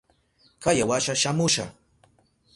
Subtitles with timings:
[0.63, 1.65] Kaya washa shamusha.